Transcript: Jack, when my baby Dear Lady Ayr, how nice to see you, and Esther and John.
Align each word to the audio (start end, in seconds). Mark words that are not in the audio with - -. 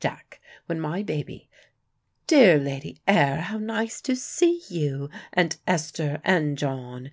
Jack, 0.00 0.40
when 0.64 0.80
my 0.80 1.02
baby 1.02 1.50
Dear 2.26 2.56
Lady 2.58 3.02
Ayr, 3.06 3.42
how 3.42 3.58
nice 3.58 4.00
to 4.00 4.16
see 4.16 4.62
you, 4.70 5.10
and 5.34 5.58
Esther 5.66 6.22
and 6.24 6.56
John. 6.56 7.10